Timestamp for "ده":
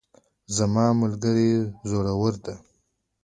2.43-2.53